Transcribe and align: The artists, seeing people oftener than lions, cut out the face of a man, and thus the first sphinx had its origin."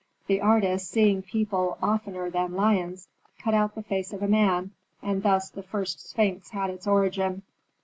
The 0.25 0.41
artists, 0.41 0.89
seeing 0.89 1.21
people 1.21 1.77
oftener 1.79 2.31
than 2.31 2.55
lions, 2.55 3.07
cut 3.37 3.53
out 3.53 3.75
the 3.75 3.83
face 3.83 4.11
of 4.13 4.23
a 4.23 4.27
man, 4.27 4.71
and 4.99 5.21
thus 5.21 5.51
the 5.51 5.61
first 5.61 6.09
sphinx 6.09 6.49
had 6.49 6.71
its 6.71 6.87
origin." 6.87 7.43